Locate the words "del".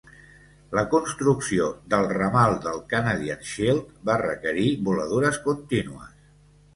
1.93-2.07, 2.63-2.81